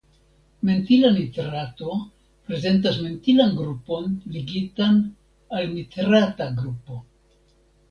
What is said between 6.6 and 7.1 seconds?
grupo.